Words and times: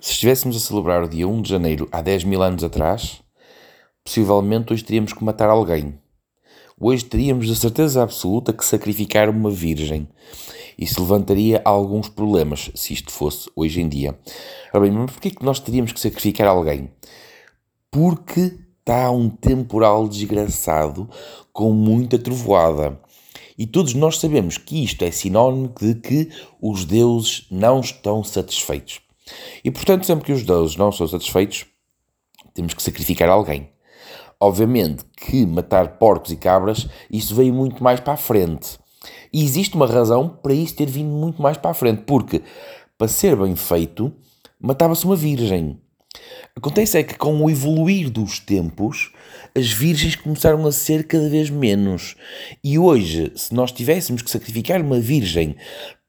Se 0.00 0.12
estivéssemos 0.12 0.56
a 0.56 0.60
celebrar 0.60 1.02
o 1.02 1.08
dia 1.08 1.26
1 1.26 1.42
de 1.42 1.50
janeiro 1.50 1.88
há 1.90 2.00
10 2.00 2.22
mil 2.22 2.40
anos 2.40 2.62
atrás, 2.62 3.20
possivelmente 4.04 4.72
hoje 4.72 4.84
teríamos 4.84 5.12
que 5.12 5.24
matar 5.24 5.48
alguém. 5.48 5.98
Hoje 6.78 7.04
teríamos 7.04 7.48
de 7.48 7.56
certeza 7.56 8.00
absoluta 8.00 8.52
que 8.52 8.64
sacrificar 8.64 9.28
uma 9.28 9.50
virgem. 9.50 10.08
Isso 10.78 11.00
levantaria 11.02 11.60
alguns 11.64 12.08
problemas, 12.08 12.70
se 12.76 12.94
isto 12.94 13.10
fosse 13.10 13.50
hoje 13.56 13.80
em 13.80 13.88
dia. 13.88 14.16
Ora 14.72 14.84
bem, 14.84 14.92
mas 14.92 15.10
porquê 15.10 15.32
que 15.32 15.44
nós 15.44 15.58
teríamos 15.58 15.90
que 15.90 15.98
sacrificar 15.98 16.46
alguém? 16.46 16.92
Porque 17.90 18.56
está 18.78 19.10
um 19.10 19.28
temporal 19.28 20.06
desgraçado 20.06 21.10
com 21.52 21.72
muita 21.72 22.16
trovoada. 22.16 23.00
E 23.58 23.66
todos 23.66 23.94
nós 23.94 24.18
sabemos 24.18 24.58
que 24.58 24.84
isto 24.84 25.02
é 25.02 25.10
sinónimo 25.10 25.74
de 25.80 25.96
que 25.96 26.28
os 26.62 26.84
deuses 26.84 27.48
não 27.50 27.80
estão 27.80 28.22
satisfeitos. 28.22 29.07
E 29.64 29.70
portanto, 29.70 30.06
sempre 30.06 30.26
que 30.26 30.32
os 30.32 30.42
deuses 30.42 30.76
não 30.76 30.92
são 30.92 31.06
satisfeitos, 31.06 31.66
temos 32.54 32.74
que 32.74 32.82
sacrificar 32.82 33.28
alguém. 33.28 33.70
Obviamente 34.40 35.04
que 35.16 35.44
matar 35.44 35.98
porcos 35.98 36.30
e 36.30 36.36
cabras, 36.36 36.86
isso 37.10 37.34
veio 37.34 37.52
muito 37.52 37.82
mais 37.82 38.00
para 38.00 38.14
a 38.14 38.16
frente. 38.16 38.78
E 39.32 39.42
existe 39.42 39.74
uma 39.74 39.86
razão 39.86 40.28
para 40.28 40.54
isso 40.54 40.76
ter 40.76 40.86
vindo 40.86 41.10
muito 41.10 41.42
mais 41.42 41.56
para 41.56 41.70
a 41.70 41.74
frente, 41.74 42.02
porque 42.06 42.42
para 42.96 43.08
ser 43.08 43.36
bem 43.36 43.54
feito, 43.54 44.12
matava-se 44.60 45.04
uma 45.04 45.16
virgem. 45.16 45.80
Acontece 46.56 46.98
é 46.98 47.02
que 47.04 47.16
com 47.16 47.44
o 47.44 47.50
evoluir 47.50 48.10
dos 48.10 48.40
tempos, 48.40 49.12
as 49.54 49.70
virgens 49.70 50.16
começaram 50.16 50.66
a 50.66 50.72
ser 50.72 51.06
cada 51.06 51.28
vez 51.28 51.50
menos. 51.50 52.16
E 52.62 52.78
hoje, 52.78 53.32
se 53.36 53.54
nós 53.54 53.70
tivéssemos 53.70 54.22
que 54.22 54.30
sacrificar 54.30 54.80
uma 54.80 54.98
virgem 54.98 55.56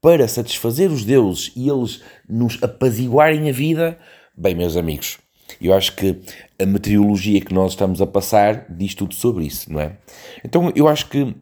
para 0.02 0.28
satisfazer 0.28 0.92
os 0.92 1.04
deuses 1.04 1.52
e 1.56 1.70
eles 1.70 2.02
nos 2.28 2.62
apaziguarem 2.64 3.50
a 3.50 3.54
vida, 3.54 3.98
bem, 4.36 4.56
meus 4.56 4.78
amigos, 4.78 5.18
eu 5.62 5.74
acho 5.74 5.96
que 5.96 6.20
a 6.58 6.66
meteorologia 6.66 7.42
que 7.42 7.54
nós 7.54 7.72
estamos 7.72 8.02
a 8.02 8.08
passar 8.08 8.66
diz 8.70 8.96
tudo 8.96 9.14
sobre 9.14 9.46
isso, 9.46 9.72
não 9.72 9.80
é? 9.80 9.98
Então 10.44 10.72
eu 10.76 10.88
acho 10.88 11.10
que 11.10 11.36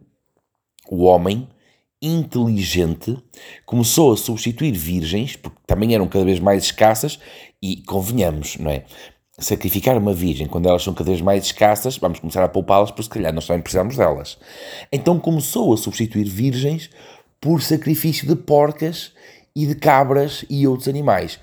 o 0.89 1.03
homem 1.03 1.47
inteligente 2.01 3.17
começou 3.65 4.13
a 4.13 4.17
substituir 4.17 4.71
virgens, 4.71 5.35
porque 5.35 5.57
também 5.65 5.93
eram 5.93 6.07
cada 6.07 6.25
vez 6.25 6.39
mais 6.39 6.63
escassas, 6.63 7.19
e 7.61 7.77
convenhamos, 7.83 8.57
não 8.57 8.71
é? 8.71 8.85
Sacrificar 9.39 9.97
uma 9.97 10.13
virgem 10.13 10.47
quando 10.47 10.67
elas 10.67 10.83
são 10.83 10.93
cada 10.93 11.11
vez 11.11 11.21
mais 11.21 11.45
escassas, 11.45 11.97
vamos 11.97 12.19
começar 12.19 12.43
a 12.43 12.49
poupá-las, 12.49 12.89
porque 12.89 13.03
se 13.03 13.09
calhar 13.09 13.33
nós 13.33 13.45
também 13.45 13.61
precisamos 13.61 13.97
delas. 13.97 14.37
Então 14.91 15.19
começou 15.19 15.73
a 15.73 15.77
substituir 15.77 16.27
virgens 16.27 16.89
por 17.39 17.61
sacrifício 17.61 18.27
de 18.27 18.35
porcas 18.35 19.13
e 19.55 19.65
de 19.65 19.75
cabras 19.75 20.45
e 20.49 20.67
outros 20.67 20.87
animais. 20.87 21.39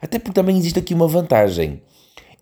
Até 0.00 0.18
porque 0.18 0.34
também 0.34 0.58
existe 0.58 0.78
aqui 0.78 0.94
uma 0.94 1.08
vantagem. 1.08 1.82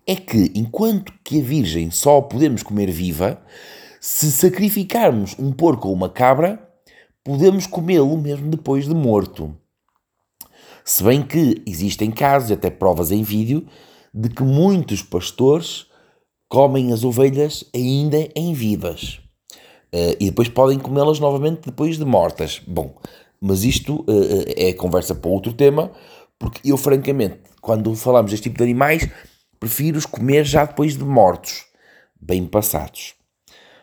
É 0.05 0.15
que 0.15 0.51
enquanto 0.55 1.13
que 1.23 1.39
a 1.39 1.43
virgem 1.43 1.91
só 1.91 2.21
podemos 2.21 2.63
comer 2.63 2.89
viva, 2.89 3.41
se 3.99 4.31
sacrificarmos 4.31 5.35
um 5.37 5.51
porco 5.51 5.89
ou 5.89 5.93
uma 5.93 6.09
cabra, 6.09 6.65
podemos 7.23 7.67
comê-lo 7.67 8.17
mesmo 8.17 8.49
depois 8.49 8.87
de 8.87 8.95
morto. 8.95 9.55
Se 10.85 11.03
bem 11.03 11.21
que 11.21 11.61
existem 11.67 12.09
casos, 12.09 12.51
até 12.51 12.69
provas 12.69 13.11
em 13.11 13.21
vídeo, 13.21 13.67
de 14.13 14.29
que 14.29 14.43
muitos 14.43 15.01
pastores 15.01 15.87
comem 16.47 16.93
as 16.93 17.03
ovelhas 17.03 17.65
ainda 17.75 18.29
em 18.33 18.53
vivas. 18.53 19.19
Uh, 19.93 20.15
e 20.19 20.25
depois 20.25 20.49
podem 20.49 20.77
comê-las 20.77 21.19
novamente 21.19 21.61
depois 21.65 21.97
de 21.97 22.05
mortas. 22.05 22.61
Bom, 22.67 22.95
mas 23.39 23.63
isto 23.63 24.01
uh, 24.01 24.45
é 24.55 24.73
conversa 24.73 25.15
para 25.15 25.29
outro 25.29 25.53
tema, 25.53 25.91
porque 26.37 26.69
eu, 26.69 26.77
francamente, 26.77 27.39
quando 27.61 27.95
falamos 27.95 28.31
deste 28.31 28.43
tipo 28.43 28.57
de 28.57 28.63
animais, 28.63 29.09
prefiro 29.59 29.97
os 29.97 30.05
comer 30.05 30.45
já 30.45 30.65
depois 30.65 30.97
de 30.97 31.03
mortos, 31.03 31.65
bem 32.19 32.45
passados. 32.45 33.15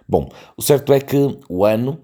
Bom, 0.09 0.31
o 0.57 0.63
certo 0.63 0.93
é 0.93 1.01
que 1.01 1.39
o 1.49 1.65
ano 1.65 2.01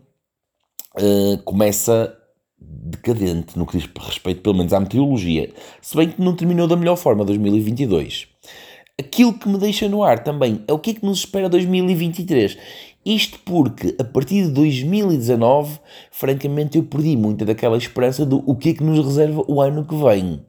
uh, 0.96 1.42
começa 1.44 2.16
decadente 2.58 3.58
no 3.58 3.66
que 3.66 3.78
diz 3.78 3.88
respeito, 3.98 4.42
pelo 4.42 4.56
menos, 4.56 4.72
à 4.72 4.80
meteorologia, 4.80 5.52
se 5.80 5.96
bem 5.96 6.10
que 6.10 6.20
não 6.20 6.36
terminou 6.36 6.66
da 6.66 6.76
melhor 6.76 6.96
forma 6.96 7.24
2022. 7.24 8.28
Aquilo 9.00 9.32
que 9.32 9.48
me 9.48 9.56
deixa 9.56 9.88
no 9.88 10.02
ar 10.02 10.22
também 10.22 10.62
é 10.68 10.74
o 10.74 10.78
que 10.78 10.90
é 10.90 10.94
que 10.94 11.06
nos 11.06 11.20
espera 11.20 11.48
2023. 11.48 12.58
Isto 13.02 13.38
porque, 13.46 13.96
a 13.98 14.04
partir 14.04 14.44
de 14.44 14.50
2019, 14.50 15.78
francamente, 16.10 16.76
eu 16.76 16.84
perdi 16.84 17.16
muita 17.16 17.46
daquela 17.46 17.78
esperança 17.78 18.26
do 18.26 18.42
o 18.44 18.54
que 18.54 18.68
é 18.68 18.74
que 18.74 18.84
nos 18.84 19.02
reserva 19.02 19.42
o 19.48 19.58
ano 19.62 19.86
que 19.86 19.94
vem. 19.94 20.44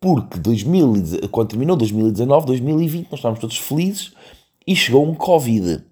Porque 0.00 0.38
2000, 0.38 1.28
quando 1.30 1.50
terminou 1.50 1.76
2019, 1.76 2.46
2020, 2.46 3.10
nós 3.10 3.18
estávamos 3.18 3.40
todos 3.40 3.58
felizes 3.58 4.14
e 4.66 4.74
chegou 4.74 5.06
um 5.06 5.14
Covid 5.14 5.84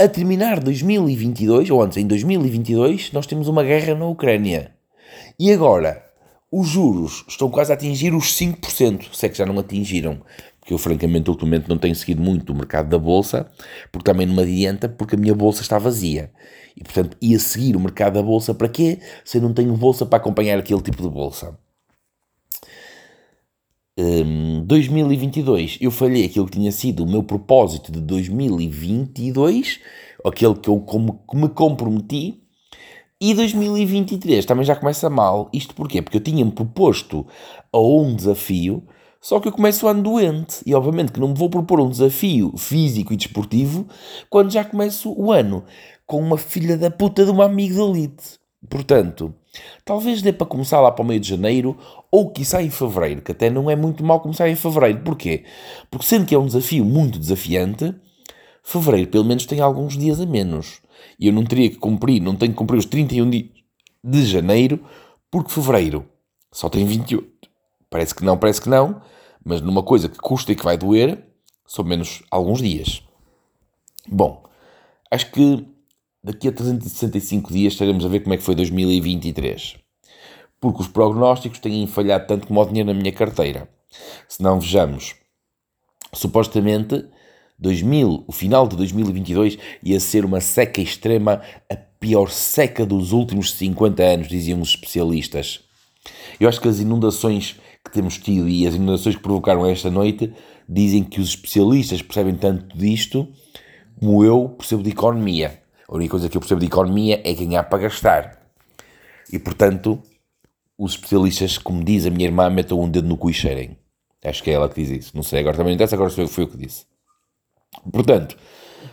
a 0.00 0.08
terminar 0.08 0.60
2022, 0.60 1.68
ou 1.68 1.82
antes, 1.82 1.98
em 1.98 2.06
2022, 2.06 3.12
nós 3.12 3.26
temos 3.26 3.46
uma 3.46 3.62
guerra 3.62 3.94
na 3.94 4.06
Ucrânia. 4.06 4.70
E 5.38 5.52
agora, 5.52 6.05
os 6.50 6.68
juros 6.68 7.24
estão 7.28 7.50
quase 7.50 7.72
a 7.72 7.74
atingir 7.74 8.14
os 8.14 8.36
5%, 8.36 9.12
se 9.12 9.26
é 9.26 9.28
que 9.28 9.38
já 9.38 9.46
não 9.46 9.58
atingiram. 9.58 10.20
Porque 10.60 10.74
eu, 10.74 10.78
francamente, 10.78 11.30
ultimamente 11.30 11.68
não 11.68 11.78
tenho 11.78 11.94
seguido 11.94 12.20
muito 12.20 12.52
o 12.52 12.56
mercado 12.56 12.88
da 12.88 12.98
bolsa, 12.98 13.50
porque 13.92 14.10
também 14.10 14.26
não 14.26 14.34
me 14.34 14.42
adianta, 14.42 14.88
porque 14.88 15.14
a 15.14 15.18
minha 15.18 15.34
bolsa 15.34 15.62
está 15.62 15.78
vazia. 15.78 16.32
E, 16.76 16.82
portanto, 16.82 17.16
ia 17.22 17.38
seguir 17.38 17.76
o 17.76 17.80
mercado 17.80 18.14
da 18.14 18.22
bolsa 18.22 18.52
para 18.52 18.68
quê? 18.68 18.98
Se 19.24 19.38
eu 19.38 19.42
não 19.42 19.54
tenho 19.54 19.76
bolsa 19.76 20.04
para 20.04 20.18
acompanhar 20.18 20.58
aquele 20.58 20.82
tipo 20.82 21.02
de 21.02 21.08
bolsa. 21.08 21.56
Um, 23.98 24.62
2022 24.66 25.78
eu 25.80 25.90
falhei 25.90 26.26
aquilo 26.26 26.44
que 26.44 26.52
tinha 26.52 26.70
sido 26.70 27.02
o 27.02 27.08
meu 27.08 27.22
propósito 27.22 27.90
de 27.90 27.98
2022, 28.00 29.80
aquele 30.22 30.54
que 30.54 30.68
eu 30.68 30.80
como, 30.80 31.24
me 31.32 31.48
comprometi, 31.48 32.42
e 33.20 33.34
2023 33.34 34.44
também 34.44 34.64
já 34.64 34.76
começa 34.76 35.08
mal. 35.08 35.48
Isto 35.52 35.74
porquê? 35.74 36.02
Porque 36.02 36.18
eu 36.18 36.22
tinha-me 36.22 36.52
proposto 36.52 37.26
a 37.72 37.78
um 37.78 38.14
desafio, 38.14 38.82
só 39.20 39.40
que 39.40 39.48
eu 39.48 39.52
começo 39.52 39.86
o 39.86 39.88
ano 39.88 40.02
doente. 40.02 40.60
E 40.66 40.74
obviamente 40.74 41.12
que 41.12 41.20
não 41.20 41.28
me 41.28 41.34
vou 41.34 41.48
propor 41.48 41.80
um 41.80 41.88
desafio 41.88 42.52
físico 42.56 43.12
e 43.12 43.16
desportivo 43.16 43.86
quando 44.28 44.52
já 44.52 44.64
começo 44.64 45.14
o 45.16 45.32
ano 45.32 45.64
com 46.06 46.20
uma 46.20 46.38
filha 46.38 46.76
da 46.76 46.90
puta 46.90 47.24
de 47.24 47.30
uma 47.30 47.46
amigdalite. 47.46 48.38
Portanto, 48.68 49.34
talvez 49.84 50.22
dê 50.22 50.32
para 50.32 50.46
começar 50.46 50.80
lá 50.80 50.90
para 50.90 51.02
o 51.02 51.06
meio 51.06 51.20
de 51.20 51.28
janeiro 51.28 51.76
ou 52.10 52.30
quiçá 52.30 52.62
em 52.62 52.70
fevereiro, 52.70 53.22
que 53.22 53.32
até 53.32 53.48
não 53.48 53.70
é 53.70 53.76
muito 53.76 54.04
mal 54.04 54.20
começar 54.20 54.48
em 54.48 54.56
fevereiro. 54.56 55.00
Porquê? 55.00 55.44
Porque 55.90 56.06
sendo 56.06 56.26
que 56.26 56.34
é 56.34 56.38
um 56.38 56.46
desafio 56.46 56.84
muito 56.84 57.18
desafiante, 57.18 57.94
fevereiro 58.62 59.10
pelo 59.10 59.24
menos 59.24 59.46
tem 59.46 59.60
alguns 59.60 59.96
dias 59.96 60.20
a 60.20 60.26
menos. 60.26 60.80
E 61.18 61.26
eu 61.26 61.32
não 61.32 61.44
teria 61.44 61.70
que 61.70 61.76
cumprir, 61.76 62.20
não 62.20 62.36
tenho 62.36 62.52
que 62.52 62.58
cumprir 62.58 62.78
os 62.78 62.86
31 62.86 63.30
dias 63.30 63.50
de 64.02 64.24
janeiro, 64.24 64.84
porque 65.30 65.50
fevereiro 65.50 66.08
só 66.52 66.68
tem 66.68 66.84
28. 66.84 67.26
Parece 67.90 68.14
que 68.14 68.24
não, 68.24 68.38
parece 68.38 68.60
que 68.60 68.68
não, 68.68 69.00
mas 69.44 69.60
numa 69.60 69.82
coisa 69.82 70.08
que 70.08 70.18
custa 70.18 70.52
e 70.52 70.56
que 70.56 70.64
vai 70.64 70.76
doer, 70.76 71.24
são 71.66 71.84
menos 71.84 72.22
alguns 72.30 72.60
dias. 72.60 73.02
Bom, 74.08 74.44
acho 75.10 75.30
que 75.30 75.66
daqui 76.22 76.48
a 76.48 76.52
365 76.52 77.52
dias 77.52 77.72
estaremos 77.72 78.04
a 78.04 78.08
ver 78.08 78.20
como 78.20 78.34
é 78.34 78.36
que 78.36 78.42
foi 78.42 78.54
2023. 78.54 79.76
Porque 80.60 80.80
os 80.80 80.88
prognósticos 80.88 81.58
têm 81.58 81.86
falhado 81.86 82.26
tanto 82.26 82.46
como 82.46 82.60
o 82.60 82.64
dinheiro 82.64 82.92
na 82.92 82.98
minha 82.98 83.12
carteira. 83.12 83.68
Se 84.28 84.42
não 84.42 84.60
vejamos, 84.60 85.14
supostamente 86.12 87.08
2000, 87.58 88.24
o 88.26 88.32
final 88.32 88.68
de 88.68 88.76
2022 88.76 89.58
ia 89.82 89.98
ser 89.98 90.24
uma 90.24 90.40
seca 90.40 90.80
extrema, 90.80 91.40
a 91.70 91.76
pior 91.76 92.30
seca 92.30 92.84
dos 92.84 93.12
últimos 93.12 93.52
50 93.52 94.02
anos, 94.02 94.28
diziam 94.28 94.60
os 94.60 94.70
especialistas. 94.70 95.60
Eu 96.38 96.48
acho 96.48 96.60
que 96.60 96.68
as 96.68 96.80
inundações 96.80 97.56
que 97.84 97.90
temos 97.90 98.18
tido 98.18 98.48
e 98.48 98.66
as 98.66 98.74
inundações 98.74 99.16
que 99.16 99.22
provocaram 99.22 99.66
esta 99.66 99.90
noite 99.90 100.32
dizem 100.68 101.02
que 101.02 101.20
os 101.20 101.30
especialistas 101.30 102.02
percebem 102.02 102.34
tanto 102.34 102.76
disto 102.76 103.28
como 103.98 104.24
eu 104.24 104.50
percebo 104.50 104.82
de 104.82 104.90
economia. 104.90 105.62
A 105.88 105.94
única 105.94 106.10
coisa 106.10 106.28
que 106.28 106.36
eu 106.36 106.40
percebo 106.40 106.60
de 106.60 106.66
economia 106.66 107.20
é 107.24 107.32
ganhar 107.32 107.62
para 107.64 107.78
gastar. 107.78 108.42
E, 109.32 109.38
portanto, 109.38 110.02
os 110.76 110.92
especialistas, 110.92 111.58
como 111.58 111.82
diz 111.82 112.04
a 112.06 112.10
minha 112.10 112.26
irmã, 112.26 112.50
metam 112.50 112.80
um 112.80 112.88
dedo 112.88 113.08
no 113.08 113.16
cu 113.16 113.30
e 113.30 113.34
cheirem. 113.34 113.78
Acho 114.24 114.42
que 114.42 114.50
é 114.50 114.54
ela 114.54 114.68
que 114.68 114.82
diz 114.82 114.90
isso. 114.90 115.16
Não 115.16 115.22
sei, 115.22 115.40
agora 115.40 115.56
também 115.56 115.70
não 115.70 115.74
interessa, 115.76 115.94
agora 115.94 116.10
foi, 116.10 116.44
eu 116.44 116.48
que 116.48 116.56
disse. 116.56 116.84
Portanto, 117.90 118.36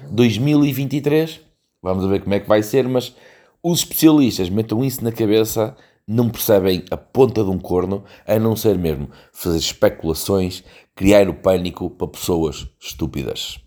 2023, 0.10 1.42
vamos 1.81 2.06
ver 2.08 2.22
como 2.22 2.36
é 2.36 2.40
que 2.40 2.48
vai 2.48 2.62
ser, 2.64 2.88
mas 2.88 3.16
os 3.62 3.80
especialistas 3.80 4.50
metam 4.50 4.84
isso 4.84 5.04
na 5.04 5.12
cabeça, 5.12 5.75
não 6.08 6.30
percebem 6.30 6.84
a 6.92 6.98
ponta 6.98 7.44
de 7.44 7.50
um 7.50 7.60
corno, 7.60 8.04
a 8.28 8.38
não 8.38 8.56
ser 8.56 8.78
mesmo 8.78 9.10
fazer 9.31 9.58
especulações, 9.58 10.64
criar 10.94 11.30
o 11.30 11.34
pânico 11.34 11.90
para 11.90 12.08
pessoas 12.08 12.68
estúpidas. 12.80 13.60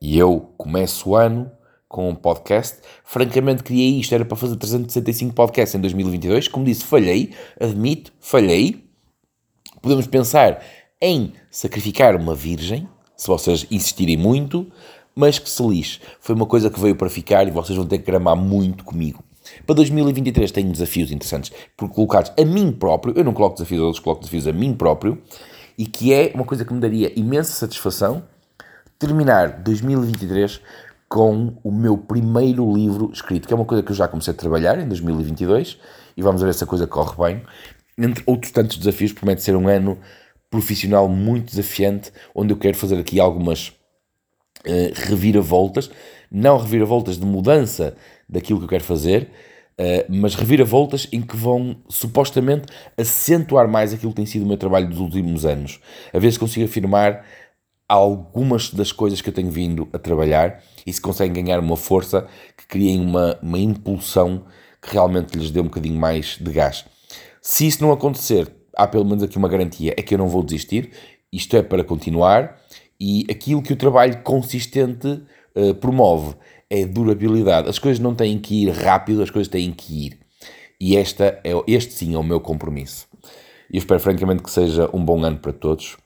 E 0.00 0.18
eu 0.18 0.52
começo 0.56 1.10
o 1.10 1.16
ano 1.16 1.50
com 1.88 2.10
um 2.10 2.14
podcast. 2.14 2.80
Francamente, 3.04 3.62
criei 3.62 4.00
isto, 4.00 4.14
era 4.14 4.24
para 4.24 4.36
fazer 4.36 4.56
365 4.56 5.32
podcasts 5.32 5.74
em 5.74 5.80
2022. 5.80 6.48
Como 6.48 6.64
disse, 6.64 6.84
falhei, 6.84 7.32
admito, 7.60 8.12
falhei. 8.18 8.84
Podemos 9.80 10.06
pensar 10.06 10.62
em 11.00 11.32
sacrificar 11.50 12.16
uma 12.16 12.34
virgem, 12.34 12.88
se 13.16 13.26
vocês 13.26 13.66
insistirem 13.70 14.16
muito, 14.16 14.66
mas 15.14 15.38
que 15.38 15.48
se 15.48 15.62
lixe. 15.62 16.00
Foi 16.20 16.34
uma 16.34 16.46
coisa 16.46 16.70
que 16.70 16.80
veio 16.80 16.96
para 16.96 17.08
ficar 17.08 17.46
e 17.46 17.50
vocês 17.50 17.76
vão 17.76 17.86
ter 17.86 17.98
que 17.98 18.06
gramar 18.06 18.36
muito 18.36 18.84
comigo. 18.84 19.22
Para 19.66 19.76
2023 19.76 20.50
tenho 20.50 20.72
desafios 20.72 21.10
interessantes, 21.10 21.52
por 21.76 21.88
colocados 21.90 22.32
a 22.38 22.44
mim 22.44 22.72
próprio, 22.72 23.14
eu 23.16 23.24
não 23.24 23.32
coloco 23.32 23.56
desafios 23.56 23.80
a 23.80 23.84
outros, 23.84 24.02
coloco 24.02 24.22
desafios 24.22 24.48
a 24.48 24.52
mim 24.52 24.74
próprio, 24.74 25.20
e 25.76 25.86
que 25.86 26.12
é 26.12 26.32
uma 26.34 26.44
coisa 26.44 26.64
que 26.64 26.72
me 26.72 26.80
daria 26.80 27.12
imensa 27.18 27.52
satisfação 27.52 28.24
terminar 28.98 29.62
2023 29.62 30.60
com 31.08 31.56
o 31.62 31.70
meu 31.70 31.98
primeiro 31.98 32.72
livro 32.72 33.10
escrito, 33.12 33.46
que 33.46 33.52
é 33.52 33.56
uma 33.56 33.64
coisa 33.64 33.82
que 33.82 33.92
eu 33.92 33.96
já 33.96 34.08
comecei 34.08 34.32
a 34.32 34.36
trabalhar 34.36 34.78
em 34.78 34.88
2022 34.88 35.78
e 36.16 36.22
vamos 36.22 36.42
ver 36.42 36.54
se 36.54 36.64
a 36.64 36.66
coisa 36.66 36.86
corre 36.86 37.16
bem. 37.16 37.42
Entre 37.96 38.24
outros 38.26 38.50
tantos 38.50 38.76
desafios, 38.76 39.12
promete 39.12 39.42
ser 39.42 39.54
um 39.54 39.68
ano 39.68 39.98
profissional 40.54 41.08
muito 41.08 41.46
desafiante, 41.46 42.12
onde 42.32 42.52
eu 42.52 42.56
quero 42.56 42.76
fazer 42.76 42.96
aqui 42.96 43.18
algumas 43.18 43.70
uh, 44.64 44.92
reviravoltas, 44.94 45.90
não 46.30 46.56
reviravoltas 46.56 47.18
de 47.18 47.26
mudança 47.26 47.96
daquilo 48.28 48.60
que 48.60 48.66
eu 48.66 48.68
quero 48.68 48.84
fazer, 48.84 49.30
uh, 49.72 50.04
mas 50.08 50.36
reviravoltas 50.36 51.08
em 51.10 51.20
que 51.20 51.36
vão 51.36 51.76
supostamente 51.88 52.66
acentuar 52.96 53.66
mais 53.66 53.92
aquilo 53.92 54.12
que 54.12 54.16
tem 54.16 54.26
sido 54.26 54.44
o 54.44 54.46
meu 54.46 54.56
trabalho 54.56 54.88
dos 54.88 55.00
últimos 55.00 55.44
anos. 55.44 55.80
A 56.12 56.20
ver 56.20 56.30
se 56.30 56.38
consigo 56.38 56.66
afirmar 56.66 57.26
algumas 57.88 58.70
das 58.70 58.92
coisas 58.92 59.20
que 59.20 59.28
eu 59.28 59.34
tenho 59.34 59.50
vindo 59.50 59.88
a 59.92 59.98
trabalhar 59.98 60.62
e 60.86 60.92
se 60.92 61.00
conseguem 61.00 61.42
ganhar 61.42 61.58
uma 61.58 61.76
força 61.76 62.28
que 62.56 62.64
criem 62.68 63.00
uma, 63.00 63.36
uma 63.42 63.58
impulsão 63.58 64.44
que 64.80 64.92
realmente 64.92 65.36
lhes 65.36 65.50
dê 65.50 65.58
um 65.58 65.64
bocadinho 65.64 65.98
mais 65.98 66.38
de 66.40 66.52
gás. 66.52 66.84
Se 67.42 67.66
isso 67.66 67.82
não 67.82 67.90
acontecer, 67.90 68.48
há 68.76 68.86
pelo 68.86 69.04
menos 69.04 69.22
aqui 69.22 69.36
uma 69.36 69.48
garantia, 69.48 69.94
é 69.96 70.02
que 70.02 70.14
eu 70.14 70.18
não 70.18 70.28
vou 70.28 70.42
desistir, 70.42 70.90
isto 71.32 71.56
é 71.56 71.62
para 71.62 71.84
continuar, 71.84 72.60
e 73.00 73.26
aquilo 73.30 73.62
que 73.62 73.72
o 73.72 73.76
trabalho 73.76 74.22
consistente 74.22 75.22
uh, 75.54 75.74
promove 75.74 76.34
é 76.70 76.86
durabilidade. 76.86 77.68
As 77.68 77.78
coisas 77.78 77.98
não 77.98 78.14
têm 78.14 78.38
que 78.38 78.64
ir 78.64 78.70
rápido, 78.70 79.22
as 79.22 79.30
coisas 79.30 79.48
têm 79.48 79.72
que 79.72 80.06
ir. 80.06 80.18
E 80.80 80.96
esta 80.96 81.40
é, 81.44 81.52
este 81.66 81.92
sim 81.92 82.14
é 82.14 82.18
o 82.18 82.22
meu 82.22 82.40
compromisso. 82.40 83.06
E 83.72 83.78
espero 83.78 84.00
francamente 84.00 84.42
que 84.42 84.50
seja 84.50 84.88
um 84.92 85.04
bom 85.04 85.22
ano 85.24 85.38
para 85.38 85.52
todos 85.52 85.96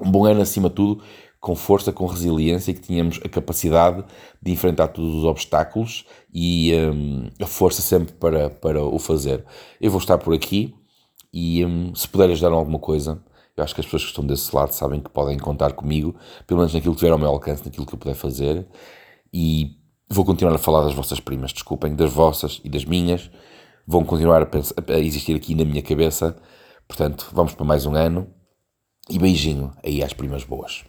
um 0.00 0.10
bom 0.10 0.24
ano 0.24 0.40
acima 0.40 0.68
de 0.68 0.76
tudo, 0.76 1.02
com 1.40 1.54
força, 1.54 1.92
com 1.92 2.06
resiliência 2.06 2.70
e 2.70 2.74
que 2.74 2.80
tínhamos 2.80 3.20
a 3.24 3.28
capacidade 3.28 4.04
de 4.40 4.52
enfrentar 4.52 4.88
todos 4.88 5.14
os 5.14 5.24
obstáculos 5.24 6.04
e 6.32 6.72
um, 6.74 7.28
a 7.40 7.46
força 7.46 7.80
sempre 7.80 8.12
para, 8.14 8.50
para 8.50 8.82
o 8.82 8.98
fazer. 8.98 9.44
Eu 9.80 9.90
vou 9.90 10.00
estar 10.00 10.18
por 10.18 10.34
aqui 10.34 10.74
e 11.32 11.64
um, 11.64 11.94
se 11.94 12.08
puder 12.08 12.30
ajudar 12.30 12.50
em 12.50 12.54
alguma 12.54 12.78
coisa, 12.78 13.22
eu 13.56 13.64
acho 13.64 13.74
que 13.74 13.80
as 13.80 13.86
pessoas 13.86 14.02
que 14.04 14.08
estão 14.10 14.24
desse 14.24 14.54
lado 14.54 14.72
sabem 14.72 15.00
que 15.00 15.10
podem 15.10 15.38
contar 15.38 15.72
comigo, 15.72 16.14
pelo 16.46 16.58
menos 16.58 16.72
naquilo 16.72 16.94
que 16.94 17.00
tiver 17.00 17.12
ao 17.12 17.18
meu 17.18 17.28
alcance, 17.28 17.64
naquilo 17.64 17.84
que 17.84 17.94
eu 17.94 17.98
puder 17.98 18.14
fazer. 18.14 18.66
E 19.32 19.76
vou 20.08 20.24
continuar 20.24 20.54
a 20.54 20.58
falar 20.58 20.84
das 20.84 20.94
vossas 20.94 21.20
primas, 21.20 21.52
desculpem, 21.52 21.94
das 21.94 22.12
vossas 22.12 22.60
e 22.64 22.68
das 22.68 22.84
minhas. 22.84 23.30
Vão 23.86 24.04
continuar 24.04 24.42
a, 24.42 24.46
pensar, 24.46 24.74
a 24.88 24.98
existir 24.98 25.34
aqui 25.34 25.54
na 25.54 25.64
minha 25.64 25.82
cabeça. 25.82 26.36
Portanto, 26.86 27.30
vamos 27.32 27.54
para 27.54 27.64
mais 27.64 27.84
um 27.84 27.94
ano 27.94 28.32
e 29.10 29.18
beijinho 29.18 29.72
aí 29.84 30.02
às 30.02 30.12
primas 30.12 30.44
boas. 30.44 30.84